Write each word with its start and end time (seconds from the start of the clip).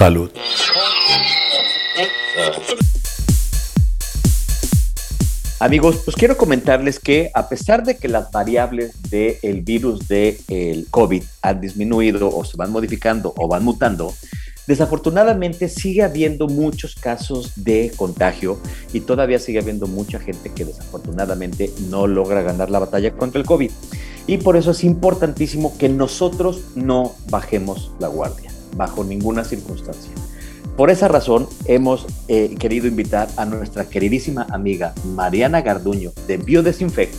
Salud. 0.00 0.30
Amigos, 5.58 6.00
pues 6.06 6.16
quiero 6.16 6.38
comentarles 6.38 6.98
que 6.98 7.30
a 7.34 7.50
pesar 7.50 7.84
de 7.84 7.98
que 7.98 8.08
las 8.08 8.32
variables 8.32 8.94
del 9.10 9.60
virus 9.60 10.08
del 10.08 10.86
COVID 10.90 11.22
han 11.42 11.60
disminuido 11.60 12.34
o 12.34 12.46
se 12.46 12.56
van 12.56 12.72
modificando 12.72 13.34
o 13.36 13.46
van 13.46 13.62
mutando, 13.62 14.14
desafortunadamente 14.66 15.68
sigue 15.68 16.02
habiendo 16.02 16.48
muchos 16.48 16.94
casos 16.94 17.52
de 17.56 17.92
contagio 17.94 18.58
y 18.94 19.00
todavía 19.00 19.38
sigue 19.38 19.58
habiendo 19.58 19.86
mucha 19.86 20.18
gente 20.18 20.50
que 20.50 20.64
desafortunadamente 20.64 21.70
no 21.90 22.06
logra 22.06 22.40
ganar 22.40 22.70
la 22.70 22.78
batalla 22.78 23.12
contra 23.12 23.38
el 23.38 23.46
COVID. 23.46 23.70
Y 24.26 24.38
por 24.38 24.56
eso 24.56 24.70
es 24.70 24.82
importantísimo 24.82 25.76
que 25.76 25.90
nosotros 25.90 26.62
no 26.74 27.12
bajemos 27.28 27.92
la 27.98 28.08
guardia, 28.08 28.49
bajo 28.76 29.04
ninguna 29.04 29.44
circunstancia. 29.44 30.12
Por 30.76 30.90
esa 30.90 31.08
razón, 31.08 31.46
hemos 31.66 32.06
eh, 32.28 32.54
querido 32.58 32.86
invitar 32.86 33.28
a 33.36 33.44
nuestra 33.44 33.84
queridísima 33.84 34.46
amiga 34.50 34.94
Mariana 35.04 35.60
Garduño 35.60 36.12
de 36.26 36.38
Biodesinfect, 36.38 37.14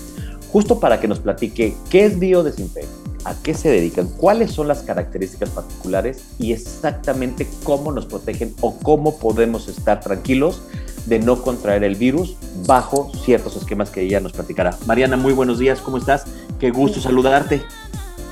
justo 0.51 0.79
para 0.79 0.99
que 0.99 1.07
nos 1.07 1.19
platique 1.19 1.75
qué 1.89 2.05
es 2.05 2.17
Biodesinfect, 2.17 2.87
a 3.23 3.35
qué 3.43 3.53
se 3.53 3.69
dedican, 3.69 4.07
cuáles 4.07 4.51
son 4.51 4.67
las 4.67 4.81
características 4.81 5.49
particulares 5.49 6.23
y 6.39 6.53
exactamente 6.53 7.47
cómo 7.63 7.91
nos 7.91 8.05
protegen 8.05 8.55
o 8.61 8.77
cómo 8.79 9.19
podemos 9.19 9.67
estar 9.67 9.99
tranquilos 9.99 10.61
de 11.05 11.19
no 11.19 11.41
contraer 11.41 11.83
el 11.83 11.95
virus 11.95 12.37
bajo 12.65 13.11
ciertos 13.23 13.55
esquemas 13.55 13.89
que 13.89 14.01
ella 14.01 14.19
nos 14.19 14.33
platicará. 14.33 14.77
Mariana, 14.85 15.17
muy 15.17 15.33
buenos 15.33 15.59
días, 15.59 15.79
¿cómo 15.81 15.97
estás? 15.97 16.25
Qué 16.59 16.71
gusto 16.71 16.99
saludarte. 16.99 17.61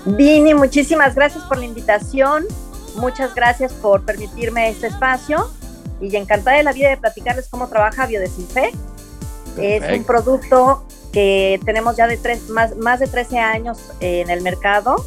Vini, 0.06 0.54
muchísimas 0.54 1.14
gracias 1.16 1.44
por 1.44 1.58
la 1.58 1.66
invitación. 1.66 2.46
Muchas 3.00 3.34
gracias 3.34 3.74
por 3.74 4.04
permitirme 4.04 4.70
este 4.70 4.88
espacio 4.88 5.50
y 6.02 6.16
encantada 6.16 6.58
de 6.58 6.64
la 6.64 6.74
vida 6.74 6.90
de 6.90 6.98
platicarles 6.98 7.48
cómo 7.48 7.68
trabaja 7.68 8.06
Biodesinfect. 8.06 8.76
Es 9.58 9.98
un 9.98 10.04
producto 10.04 10.86
que 11.12 11.60
tenemos 11.66 11.98
ya 11.98 12.08
de 12.08 12.18
tres, 12.18 12.50
más, 12.50 12.76
más 12.78 13.00
de 13.00 13.08
13 13.08 13.40
años 13.40 13.80
en 14.00 14.30
el 14.30 14.42
mercado. 14.42 15.04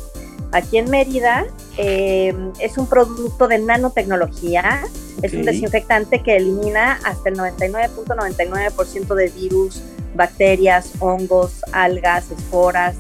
Aquí 0.52 0.78
en 0.78 0.90
Mérida 0.90 1.46
eh, 1.78 2.34
es 2.58 2.76
un 2.76 2.86
producto 2.86 3.48
de 3.48 3.58
nanotecnología, 3.58 4.82
es 5.22 5.32
un 5.32 5.42
desinfectante 5.44 6.22
que 6.22 6.36
elimina 6.36 6.98
hasta 7.04 7.30
el 7.30 7.36
99.99% 7.36 9.14
de 9.14 9.28
virus, 9.28 9.82
bacterias, 10.14 10.92
hongos, 11.00 11.62
algas, 11.72 12.30
esporas, 12.30 12.96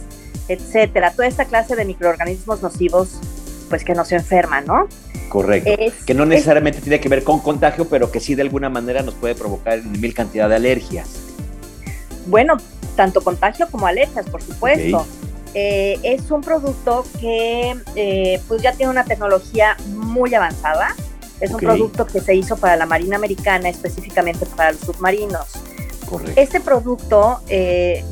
etcétera. 0.48 1.12
Toda 1.12 1.28
esta 1.28 1.44
clase 1.44 1.76
de 1.76 1.84
microorganismos 1.84 2.62
nocivos 2.62 3.18
pues 3.72 3.84
que 3.84 3.94
no 3.94 4.04
se 4.04 4.16
enferma, 4.16 4.60
¿no? 4.60 4.86
Correcto. 5.30 5.70
que 6.04 6.12
no 6.12 6.26
necesariamente 6.26 6.82
tiene 6.82 7.00
que 7.00 7.08
ver 7.08 7.24
con 7.24 7.40
contagio, 7.40 7.88
pero 7.88 8.12
que 8.12 8.20
sí 8.20 8.34
de 8.34 8.42
alguna 8.42 8.68
manera 8.68 9.00
nos 9.00 9.14
puede 9.14 9.34
provocar 9.34 9.82
mil 9.82 10.12
cantidad 10.12 10.46
de 10.46 10.56
alergias. 10.56 11.08
Bueno, 12.26 12.58
tanto 12.96 13.22
contagio 13.22 13.66
como 13.70 13.86
alergias, 13.86 14.28
por 14.28 14.42
supuesto. 14.42 15.06
Eh, 15.54 15.98
es 16.02 16.30
un 16.30 16.42
producto 16.42 17.06
que 17.18 17.74
eh, 17.96 18.42
pues 18.46 18.60
ya 18.60 18.74
tiene 18.74 18.92
una 18.92 19.04
tecnología 19.04 19.74
muy 19.86 20.34
avanzada. 20.34 20.94
Es 21.40 21.50
un 21.50 21.60
producto 21.60 22.06
que 22.06 22.20
se 22.20 22.34
hizo 22.34 22.58
para 22.58 22.76
la 22.76 22.84
Marina 22.84 23.16
Americana, 23.16 23.70
específicamente 23.70 24.44
para 24.54 24.72
los 24.72 24.82
submarinos. 24.82 25.46
Correcto. 26.04 26.38
Este 26.38 26.60
producto 26.60 27.40
eh, 27.48 28.04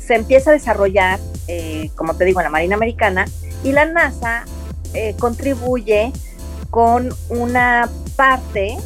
se 0.00 0.14
empieza 0.14 0.52
a 0.52 0.52
desarrollar, 0.54 1.20
como 1.96 2.14
te 2.16 2.24
digo, 2.24 2.40
en 2.40 2.44
la 2.44 2.50
Marina 2.50 2.76
Americana 2.76 3.26
y 3.62 3.72
la 3.72 3.84
NASA 3.84 4.46
eh, 4.94 5.14
contribuye 5.18 6.12
con 6.70 7.14
una 7.28 7.88
parte 8.16 8.76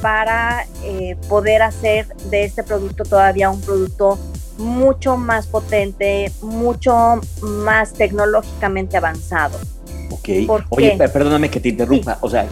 para 0.00 0.66
eh, 0.84 1.16
poder 1.28 1.62
hacer 1.62 2.06
de 2.30 2.44
este 2.44 2.62
producto 2.62 3.04
todavía 3.04 3.50
un 3.50 3.60
producto 3.60 4.18
mucho 4.58 5.16
más 5.16 5.46
potente, 5.46 6.32
mucho 6.42 7.20
más 7.42 7.92
tecnológicamente 7.92 8.96
avanzado. 8.96 9.58
Ok. 10.10 10.28
Oye, 10.70 10.96
perdóname 10.96 11.50
que 11.50 11.60
te 11.60 11.68
interrumpa. 11.68 12.18
O 12.20 12.30
sea, 12.30 12.48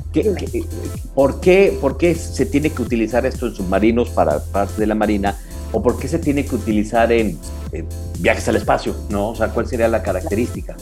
por, 1.15 1.41
qué, 1.41 1.77
¿por 1.81 1.97
qué 1.97 2.15
se 2.15 2.47
tiene 2.47 2.71
que 2.71 2.83
utilizar 2.83 3.27
esto 3.27 3.47
en 3.47 3.55
submarinos 3.55 4.11
para 4.11 4.39
parte 4.39 4.81
de 4.81 4.87
la 4.87 4.95
Marina? 4.95 5.37
¿O 5.73 5.83
por 5.83 5.99
qué 5.99 6.07
se 6.07 6.19
tiene 6.19 6.45
que 6.45 6.55
utilizar 6.55 7.11
en, 7.13 7.39
en 7.73 7.89
viajes 8.19 8.49
al 8.49 8.57
espacio? 8.57 8.95
¿No? 9.09 9.31
O 9.31 9.37
sea, 9.37 9.49
¿cuál 9.49 9.67
sería 9.67 9.89
la 9.89 10.03
característica? 10.03 10.77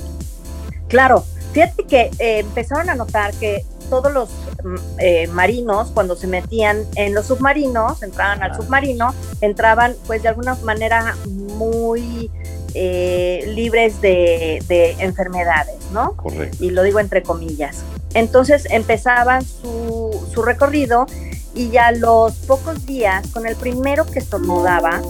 Claro, 0.88 1.24
Fíjate 1.54 1.84
que 1.84 2.10
eh, 2.18 2.40
empezaron 2.40 2.90
a 2.90 2.96
notar 2.96 3.32
que 3.34 3.64
todos 3.88 4.12
los 4.12 4.28
mm, 4.64 4.74
eh, 4.98 5.26
marinos, 5.28 5.92
cuando 5.94 6.16
se 6.16 6.26
metían 6.26 6.84
en 6.96 7.14
los 7.14 7.26
submarinos, 7.26 8.02
entraban 8.02 8.42
al 8.42 8.56
submarino, 8.56 9.14
entraban 9.40 9.94
pues 10.08 10.24
de 10.24 10.30
alguna 10.30 10.56
manera 10.56 11.14
muy 11.28 12.28
eh, 12.74 13.44
libres 13.54 14.00
de, 14.00 14.96
enfermedades, 14.98 15.76
¿no? 15.92 16.16
Correcto. 16.16 16.56
Y 16.58 16.70
lo 16.70 16.82
digo 16.82 16.98
entre 16.98 17.22
comillas. 17.22 17.84
Entonces 18.14 18.66
empezaban 18.70 19.44
su, 19.44 20.28
su 20.32 20.42
recorrido 20.42 21.06
y 21.54 21.70
ya 21.70 21.92
los 21.92 22.32
pocos 22.34 22.84
días, 22.84 23.28
con 23.28 23.46
el 23.46 23.54
primero 23.54 24.06
que 24.06 24.18
estornudaba, 24.18 25.00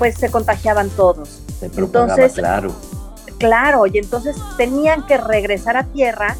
pues 0.00 0.16
se 0.16 0.28
contagiaban 0.28 0.90
todos. 0.90 1.40
Se 1.60 1.66
Entonces, 1.66 2.32
claro 2.32 2.74
Claro, 3.44 3.86
y 3.86 3.98
entonces 3.98 4.36
tenían 4.56 5.04
que 5.06 5.18
regresar 5.18 5.76
a 5.76 5.84
tierra 5.84 6.34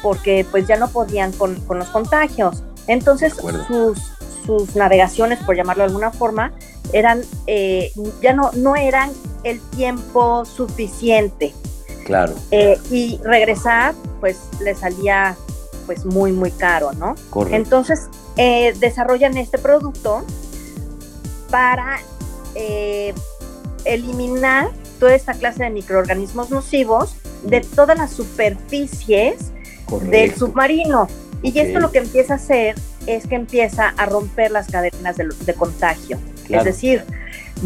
porque 0.00 0.46
pues 0.50 0.66
ya 0.66 0.76
no 0.76 0.88
podían 0.88 1.30
con, 1.32 1.62
los 1.68 1.88
contagios. 1.90 2.62
Entonces 2.86 3.34
sus, 3.68 3.98
sus 4.46 4.74
navegaciones, 4.74 5.40
por 5.40 5.54
llamarlo 5.56 5.82
de 5.82 5.88
alguna 5.88 6.10
forma, 6.10 6.54
eran, 6.94 7.20
eh, 7.46 7.92
ya 8.22 8.32
no, 8.32 8.50
no 8.54 8.76
eran 8.76 9.10
el 9.44 9.60
tiempo 9.60 10.46
suficiente. 10.46 11.52
Claro. 12.06 12.32
Eh, 12.50 12.78
y 12.90 13.20
regresar, 13.22 13.94
pues 14.20 14.38
les 14.62 14.78
salía 14.78 15.36
pues 15.84 16.06
muy, 16.06 16.32
muy 16.32 16.50
caro, 16.50 16.92
¿no? 16.94 17.14
Correcto. 17.28 17.56
Entonces 17.56 18.08
eh, 18.38 18.72
desarrollan 18.80 19.36
este 19.36 19.58
producto 19.58 20.24
para 21.50 22.00
eliminar 23.84 24.70
toda 25.02 25.16
esta 25.16 25.34
clase 25.34 25.64
de 25.64 25.70
microorganismos 25.70 26.50
nocivos 26.50 27.16
de 27.42 27.60
todas 27.60 27.98
las 27.98 28.12
superficies 28.12 29.50
del 30.02 30.32
submarino. 30.32 31.08
Y 31.42 31.58
esto 31.58 31.80
lo 31.80 31.90
que 31.90 31.98
empieza 31.98 32.34
a 32.34 32.36
hacer 32.36 32.76
es 33.08 33.26
que 33.26 33.34
empieza 33.34 33.88
a 33.96 34.06
romper 34.06 34.52
las 34.52 34.68
cadenas 34.68 35.16
de, 35.16 35.54
contagio. 35.54 36.20
Es 36.48 36.64
decir, 36.64 37.02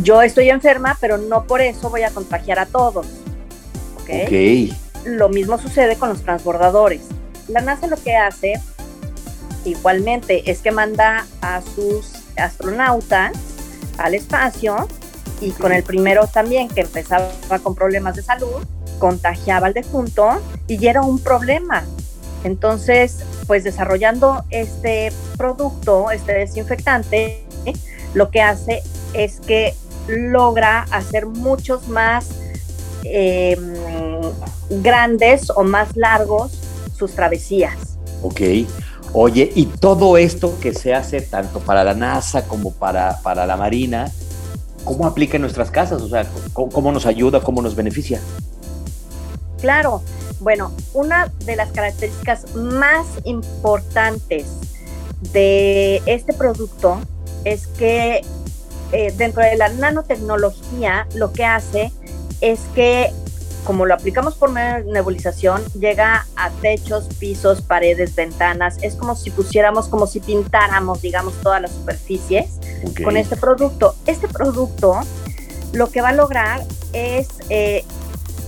yo 0.03 0.23
estoy 0.23 0.49
enferma, 0.49 0.97
pero 0.99 1.19
no 1.19 1.45
por 1.45 1.61
eso 1.61 1.91
voy 1.91 2.05
a 2.05 2.11
contagiar 2.11 2.59
a 2.59 2.65
todos. 2.65 3.07
¿okay? 4.01 4.75
Lo 5.05 5.29
mismo 5.29 5.59
sucede 5.59 5.97
con 5.97 6.09
los 6.09 6.23
transbordadores. 6.23 7.03
La 7.49 7.61
NASA 7.61 7.87
lo 7.87 8.03
que 8.03 8.17
hace 8.17 8.55
igualmente 9.67 10.51
es 10.51 10.61
que 10.63 10.71
manda 10.71 11.27
a 11.43 11.61
sus 11.61 12.13
astronautas 12.39 13.33
al 13.99 14.15
espacio 14.15 14.89
y 15.41 15.51
con 15.51 15.73
el 15.73 15.83
primero 15.83 16.27
también 16.27 16.69
que 16.69 16.83
empezaba 16.83 17.29
con 17.63 17.75
problemas 17.75 18.17
de 18.17 18.23
salud, 18.23 18.65
contagiaba 18.99 19.67
al 19.67 19.75
defunto 19.75 20.41
y 20.67 20.87
era 20.87 21.03
un 21.03 21.19
problema. 21.19 21.85
Entonces, 22.45 23.19
pues 23.47 23.65
desarrollando 23.65 24.45
este 24.51 25.13
producto, 25.37 26.11
este 26.11 26.33
desinfectante, 26.33 27.45
lo 28.15 28.31
que 28.31 28.41
hace 28.41 28.83
es 29.15 29.41
que 29.41 29.75
logra 30.09 30.87
hacer 30.91 31.27
muchos 31.27 31.89
más 31.89 32.29
em, 33.05 33.75
grandes 34.83 35.51
o 35.51 35.65
más 35.65 35.97
largos 35.97 36.53
sus 36.97 37.13
travesías. 37.13 37.99
Ok. 38.23 38.41
Oye, 39.13 39.51
y 39.55 39.67
todo 39.67 40.17
esto 40.17 40.59
que 40.61 40.75
se 40.75 40.95
hace 40.95 41.21
tanto 41.21 41.61
para 41.61 41.85
la 41.85 41.95
NASA 41.95 42.47
como 42.47 42.73
para, 42.73 43.21
para 43.23 43.47
la 43.47 43.57
Marina, 43.57 44.13
¿cómo 44.87 45.07
aplica 45.07 45.37
en 45.37 45.43
nuestras 45.43 45.71
casas? 45.71 46.01
O 46.01 46.09
sea, 46.09 46.25
¿cómo, 46.55 46.91
nos 46.93 47.05
ayuda, 47.05 47.41
cómo 47.41 47.61
nos 47.61 47.75
beneficia? 47.75 48.21
Claro, 49.61 50.01
bueno, 50.41 50.73
una 50.95 51.31
de 51.45 51.57
las 51.57 51.71
características 51.73 52.55
más 52.55 53.07
importantes 53.25 54.47
de 55.33 56.01
este 56.07 56.33
producto 56.33 57.01
es 57.45 57.67
que 57.67 58.23
eh, 58.93 59.13
dentro 59.17 59.43
de 59.43 59.57
la 59.57 59.69
nanotecnología 59.69 61.07
lo 61.15 61.33
que 61.33 61.45
hace 61.45 61.93
es 62.41 62.61
que 62.75 63.13
como 63.65 63.85
lo 63.85 63.95
aplicamos 63.95 64.37
por 64.37 64.53
nebulización, 64.53 65.61
llega 65.75 66.25
a 66.37 66.51
techos, 66.63 67.09
pisos, 67.19 67.63
paredes, 67.63 68.15
ventanas. 68.15 68.79
Es 68.81 68.95
como 68.95 69.17
si 69.17 69.33
pusiéramos, 69.33 69.89
como 69.89 70.07
si 70.07 70.21
pintáramos, 70.21 71.03
digamos, 71.03 71.35
todas 71.43 71.61
las 71.61 71.73
superficies 71.73 72.56
con 73.03 73.17
este 73.17 73.37
producto. 73.37 73.95
Este 74.07 74.29
producto 74.29 75.01
lo 75.73 75.91
que 75.91 76.01
va 76.01 76.09
a 76.11 76.15
lograr 76.15 76.65
es 76.93 77.29
eh, 77.51 77.85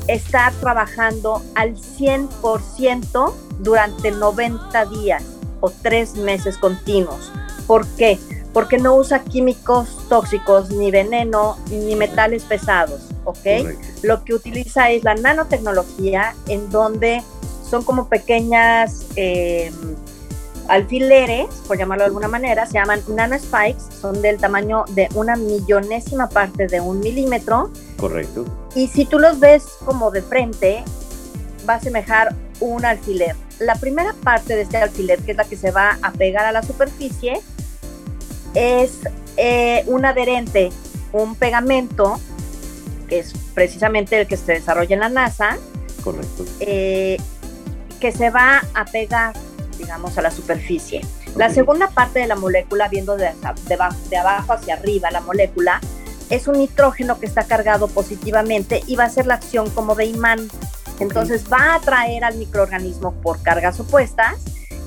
estar 0.06 0.52
trabajando 0.54 1.42
al 1.54 1.76
100% 1.76 3.32
durante 3.60 4.10
90 4.10 4.84
días. 4.86 5.22
o 5.60 5.70
tres 5.70 6.14
meses 6.14 6.56
continuos. 6.56 7.32
¿Por 7.66 7.84
qué? 7.96 8.18
Porque 8.52 8.78
no 8.78 8.94
usa 8.94 9.24
químicos 9.24 9.88
tóxicos, 10.08 10.70
ni 10.70 10.90
veneno, 10.90 11.56
ni 11.70 11.96
metales 11.96 12.44
pesados, 12.44 13.00
¿ok? 13.24 13.46
Lo 14.02 14.24
que 14.24 14.34
utiliza 14.34 14.90
es 14.90 15.04
la 15.04 15.14
nanotecnología 15.16 16.34
en 16.46 16.70
donde 16.70 17.22
son 17.68 17.82
como 17.82 18.08
pequeñas 18.08 19.06
eh, 19.16 19.70
alfileres, 20.68 21.46
por 21.66 21.78
llamarlo 21.78 22.04
de 22.04 22.08
alguna 22.08 22.28
manera, 22.28 22.66
se 22.66 22.74
llaman 22.74 23.00
nanospikes, 23.08 23.82
son 24.00 24.20
del 24.22 24.38
tamaño 24.38 24.84
de 24.90 25.08
una 25.14 25.34
millonésima 25.36 26.28
parte 26.28 26.66
de 26.66 26.80
un 26.80 27.00
milímetro. 27.00 27.70
Correcto. 27.96 28.44
Y 28.74 28.88
si 28.88 29.04
tú 29.04 29.18
los 29.18 29.40
ves 29.40 29.64
como 29.84 30.10
de 30.10 30.22
frente, 30.22 30.84
va 31.68 31.74
a 31.74 31.80
semejar 31.80 32.34
un 32.60 32.84
alfiler. 32.84 33.34
La 33.58 33.74
primera 33.74 34.14
parte 34.22 34.54
de 34.54 34.62
este 34.62 34.76
alfiler, 34.76 35.18
que 35.20 35.32
es 35.32 35.36
la 35.36 35.44
que 35.44 35.56
se 35.56 35.70
va 35.70 35.98
a 36.02 36.12
pegar 36.12 36.44
a 36.44 36.52
la 36.52 36.62
superficie, 36.62 37.40
es 38.54 39.00
eh, 39.36 39.84
un 39.86 40.04
adherente, 40.04 40.70
un 41.12 41.34
pegamento, 41.34 42.20
que 43.08 43.20
es 43.20 43.32
precisamente 43.54 44.20
el 44.20 44.26
que 44.26 44.36
se 44.36 44.52
desarrolla 44.52 44.94
en 44.94 45.00
la 45.00 45.08
NASA. 45.08 45.56
Correcto. 46.04 46.44
Eh, 46.60 47.16
que 48.00 48.12
se 48.12 48.30
va 48.30 48.62
a 48.74 48.84
pegar 48.84 49.34
digamos, 49.78 50.18
a 50.18 50.22
la 50.22 50.30
superficie. 50.30 51.00
La 51.36 51.50
segunda 51.50 51.88
parte 51.88 52.18
de 52.18 52.26
la 52.26 52.36
molécula, 52.36 52.88
viendo 52.88 53.16
de, 53.16 53.30
de, 54.10 54.16
abajo 54.16 54.52
hacia 54.52 54.74
arriba 54.74 55.10
la 55.10 55.20
molécula, 55.20 55.80
es 56.30 56.46
un 56.46 56.58
nitrógeno 56.58 57.18
que 57.18 57.26
está 57.26 57.44
cargado 57.44 57.88
positivamente 57.88 58.82
y 58.86 58.96
va 58.96 59.04
a 59.04 59.06
hacer 59.06 59.26
la 59.26 59.34
acción 59.34 59.70
como 59.70 59.94
de 59.94 60.06
imán. 60.06 60.48
Entonces 61.00 61.44
va 61.50 61.72
a 61.72 61.74
atraer 61.76 62.24
al 62.24 62.36
microorganismo 62.36 63.12
por 63.22 63.40
cargas 63.42 63.80
opuestas 63.80 64.34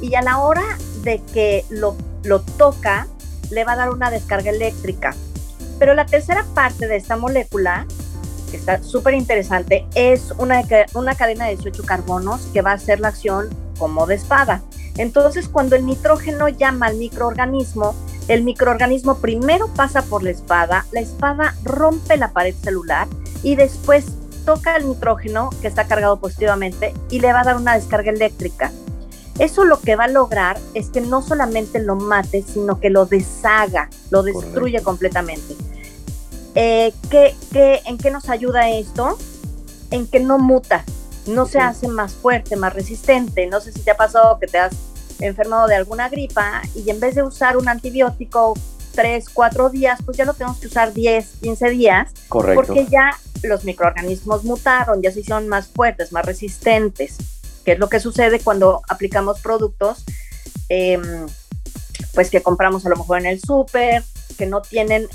y 0.02 0.16
a 0.16 0.22
la 0.22 0.40
hora 0.40 0.78
de 1.04 1.22
que 1.34 1.66
lo, 1.70 1.96
lo 2.24 2.42
toca, 2.42 3.08
le 3.50 3.64
va 3.64 3.74
a 3.74 3.76
dar 3.76 3.90
una 3.90 4.12
descarga 4.12 4.52
eléctrica. 4.52 5.16
Pero 5.80 5.94
la 5.94 6.06
tercera 6.06 6.46
parte 6.54 6.88
de 6.88 6.96
esta 6.96 7.18
molécula, 7.18 7.88
que 8.50 8.58
está 8.58 8.84
súper 8.84 9.14
interesante, 9.14 9.88
es 9.96 10.32
una, 10.38 10.62
una 10.94 11.16
cadena 11.16 11.46
de 11.46 11.56
18 11.56 11.84
carbonos 11.84 12.42
que 12.54 12.62
va 12.62 12.72
a 12.72 12.76
hacer 12.76 13.00
la 13.00 13.08
acción 13.08 13.50
como 13.80 14.06
de 14.06 14.16
espada. 14.16 14.62
Entonces, 14.98 15.48
cuando 15.48 15.76
el 15.76 15.86
nitrógeno 15.86 16.50
llama 16.50 16.88
al 16.88 16.98
microorganismo, 16.98 17.96
el 18.28 18.44
microorganismo 18.44 19.18
primero 19.18 19.68
pasa 19.76 20.04
por 20.04 20.24
la 20.24 20.32
espada, 20.32 20.86
la 20.92 21.02
espada 21.02 21.56
rompe 21.64 22.18
la 22.18 22.32
pared 22.32 22.56
celular 22.56 23.08
y 23.44 23.56
después 23.56 24.06
toca 24.46 24.76
el 24.76 24.88
nitrógeno 24.88 25.50
que 25.62 25.68
está 25.68 25.88
cargado 25.88 26.20
positivamente 26.20 26.94
y 27.10 27.20
le 27.20 27.34
va 27.34 27.42
a 27.42 27.44
dar 27.44 27.58
una 27.58 27.76
descarga 27.76 28.12
eléctrica. 28.12 28.72
Eso 29.40 29.66
lo 29.66 29.80
que 29.80 29.96
va 29.96 30.06
a 30.06 30.08
lograr 30.08 30.60
es 30.74 30.90
que 30.90 31.02
no 31.02 31.22
solamente 31.22 31.80
lo 31.80 31.96
mate, 31.96 32.44
sino 32.44 32.80
que 32.80 32.90
lo 32.90 33.06
deshaga, 33.06 33.90
lo 34.10 34.24
destruye 34.24 34.82
completamente. 34.84 35.56
Eh, 36.54 36.94
en 37.54 37.98
qué 37.98 38.12
nos 38.12 38.30
ayuda 38.30 38.70
esto? 38.70 39.18
En 39.90 40.06
que 40.06 40.20
no 40.20 40.38
muta, 40.38 40.84
no 41.28 41.46
se 41.46 41.60
hace 41.60 41.88
más 41.88 42.14
fuerte, 42.14 42.56
más 42.56 42.74
resistente. 42.74 43.48
No 43.48 43.62
sé 43.62 43.72
si 43.72 43.82
te 43.82 43.92
ha 43.92 43.98
pasado 43.98 44.40
que 44.40 44.48
te 44.48 44.58
has 44.58 44.74
enfermado 45.20 45.68
de 45.68 45.76
alguna 45.76 46.10
gripa 46.10 46.62
y 46.76 46.90
en 46.90 47.00
vez 47.00 47.16
de 47.16 47.24
usar 47.24 47.58
un 47.58 47.70
antibiótico 47.70 48.56
3, 48.96 49.30
4 49.30 49.70
días, 49.70 50.00
pues 50.04 50.18
ya 50.18 50.26
lo 50.26 50.34
tenemos 50.34 50.60
que 50.60 50.68
usar 50.68 50.94
10, 50.94 51.26
15 51.42 51.70
días. 51.70 52.12
Correcto. 52.28 52.64
Porque 52.64 52.88
ya 52.88 53.12
los 53.44 53.64
microorganismos 53.64 54.44
mutaron, 54.44 55.02
ya 55.02 55.12
se 55.12 55.22
hicieron 55.22 55.48
más 55.48 55.68
fuertes, 55.68 56.12
más 56.12 56.26
resistentes, 56.26 57.18
que 57.64 57.74
es 57.74 57.80
lo 57.80 57.90
que 57.90 58.00
sucede 58.00 58.40
cuando 58.40 58.82
aplicamos 58.90 59.40
productos, 59.40 60.04
em, 60.70 61.28
pues 62.14 62.30
que 62.30 62.42
compramos 62.42 62.86
a 62.86 62.90
lo 62.90 62.98
mejor 62.98 63.20
en 63.20 63.28
el 63.28 63.40
súper, 63.40 64.04
que 64.38 64.46
no 64.46 64.62
tienen 64.62 65.08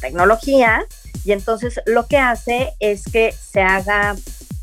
tecnología, 0.00 0.86
y 1.24 1.32
entonces 1.32 1.80
lo 1.86 2.06
que 2.06 2.18
hace 2.18 2.74
es 2.78 3.04
que 3.04 3.32
se 3.32 3.60
haga 3.60 4.14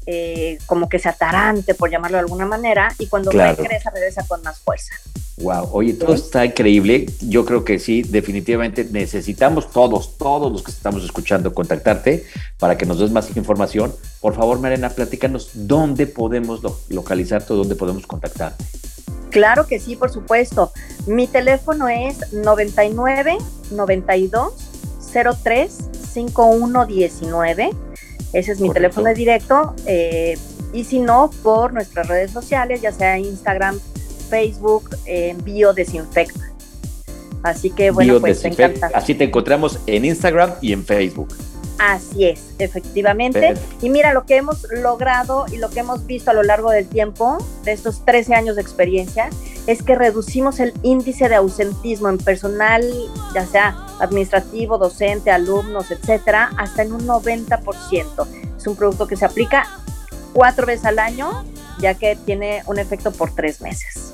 eh, 0.05 0.57
como 0.65 0.89
que 0.89 0.99
se 0.99 1.09
atarante, 1.09 1.75
por 1.75 1.89
llamarlo 1.89 2.17
de 2.17 2.21
alguna 2.21 2.45
manera, 2.45 2.93
y 2.99 3.07
cuando 3.07 3.31
regresa, 3.31 3.89
regresa 3.89 4.25
con 4.27 4.41
más 4.43 4.59
fuerza. 4.59 4.93
Wow, 5.37 5.69
oye, 5.71 5.93
todo 5.93 6.13
está 6.13 6.45
increíble. 6.45 7.07
Yo 7.21 7.43
creo 7.43 7.63
que 7.63 7.79
sí, 7.79 8.03
definitivamente 8.03 8.85
necesitamos 8.85 9.71
todos, 9.71 10.17
todos 10.17 10.51
los 10.51 10.61
que 10.61 10.71
estamos 10.71 11.03
escuchando, 11.03 11.53
contactarte 11.53 12.25
para 12.59 12.77
que 12.77 12.85
nos 12.85 12.99
des 12.99 13.11
más 13.11 13.35
información. 13.35 13.93
Por 14.21 14.35
favor, 14.35 14.59
Marena, 14.59 14.89
platícanos 14.89 15.49
dónde 15.53 16.05
podemos 16.05 16.61
localizarte 16.89 17.53
o 17.53 17.55
dónde 17.55 17.75
podemos 17.75 18.05
contactarte. 18.05 18.63
Claro 19.31 19.65
que 19.65 19.79
sí, 19.79 19.95
por 19.95 20.11
supuesto. 20.11 20.71
Mi 21.07 21.25
teléfono 21.25 21.89
es 21.89 22.31
99 22.31 23.37
92 23.71 24.53
03 25.43 25.89
5119 26.13 27.71
ese 28.33 28.51
es 28.51 28.59
mi 28.59 28.71
teléfono 28.71 29.13
directo. 29.13 29.75
Eh, 29.85 30.37
y 30.73 30.83
si 30.83 30.99
no, 30.99 31.29
por 31.43 31.71
nuestras 31.71 32.07
redes 32.07 32.31
sociales, 32.31 32.81
ya 32.81 32.91
sea 32.91 33.17
Instagram, 33.17 33.79
Facebook, 34.29 34.89
eh, 35.05 35.35
Biodesinfect. 35.43 36.35
Así 37.43 37.69
que 37.69 37.91
bueno, 37.91 38.19
pues 38.19 38.41
te 38.41 38.47
encanta. 38.47 38.89
Así 38.93 39.13
te 39.13 39.25
encontramos 39.25 39.79
en 39.85 40.05
Instagram 40.05 40.53
y 40.61 40.73
en 40.73 40.83
Facebook. 40.83 41.33
Así 41.77 42.25
es, 42.25 42.53
efectivamente. 42.59 43.55
Y 43.81 43.89
mira 43.89 44.13
lo 44.13 44.25
que 44.25 44.37
hemos 44.37 44.65
logrado 44.71 45.45
y 45.51 45.57
lo 45.57 45.69
que 45.69 45.81
hemos 45.81 46.05
visto 46.05 46.31
a 46.31 46.33
lo 46.33 46.43
largo 46.43 46.71
del 46.71 46.87
tiempo, 46.87 47.37
de 47.63 47.73
estos 47.73 48.05
13 48.05 48.35
años 48.35 48.55
de 48.55 48.61
experiencia, 48.61 49.29
es 49.67 49.83
que 49.83 49.95
reducimos 49.95 50.59
el 50.59 50.73
índice 50.83 51.29
de 51.29 51.35
ausentismo 51.35 52.09
en 52.09 52.17
personal, 52.17 52.83
ya 53.33 53.45
sea 53.45 53.87
administrativo, 53.99 54.77
docente, 54.77 55.31
alumnos, 55.31 55.91
etcétera, 55.91 56.51
hasta 56.57 56.83
en 56.83 56.93
un 56.93 57.07
90%. 57.07 58.27
Es 58.57 58.67
un 58.67 58.75
producto 58.75 59.07
que 59.07 59.15
se 59.15 59.25
aplica 59.25 59.67
cuatro 60.33 60.65
veces 60.65 60.85
al 60.85 60.99
año, 60.99 61.43
ya 61.79 61.93
que 61.95 62.17
tiene 62.25 62.63
un 62.65 62.79
efecto 62.79 63.11
por 63.11 63.31
tres 63.31 63.61
meses. 63.61 64.13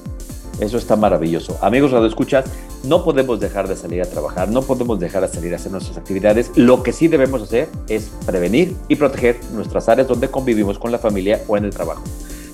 Eso 0.60 0.78
está 0.78 0.98
maravilloso. 0.98 1.58
Amigos 1.62 1.92
Radio 1.92 2.08
Escuchas, 2.08 2.46
no 2.84 3.04
podemos 3.04 3.40
dejar 3.40 3.68
de 3.68 3.78
salir 3.78 4.02
a 4.02 4.06
trabajar, 4.06 4.50
no 4.50 4.62
podemos 4.62 5.00
dejar 5.00 5.22
de 5.22 5.34
salir 5.34 5.54
a 5.54 5.56
hacer 5.56 5.72
nuestras 5.72 5.98
actividades. 5.98 6.52
Lo 6.56 6.84
que 6.84 6.92
sí 6.92 7.08
debemos 7.08 7.42
hacer 7.42 7.70
es 7.88 8.10
prevenir 8.26 8.76
y 8.90 8.96
proteger 8.96 9.40
nuestras 9.54 9.88
áreas 9.88 10.08
donde 10.08 10.30
convivimos 10.30 10.78
con 10.78 10.92
la 10.92 11.00
familia 11.00 11.42
o 11.48 11.56
en 11.56 11.64
el 11.64 11.72
trabajo. 11.72 12.04